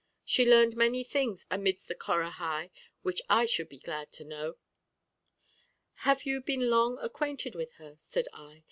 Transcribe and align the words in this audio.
She 0.25 0.49
learned 0.49 0.75
many 0.75 1.03
things 1.03 1.45
amidst 1.51 1.87
the 1.87 1.93
Corahai 1.93 2.71
which 3.03 3.21
I 3.29 3.45
should 3.45 3.69
be 3.69 3.77
glad 3.77 4.11
to 4.13 4.23
know." 4.23 4.55
"Have 6.09 6.25
you 6.25 6.41
been 6.41 6.71
long 6.71 6.97
acquainted 7.03 7.53
with 7.53 7.73
her?" 7.73 7.93
said 7.99 8.25
I. 8.33 8.59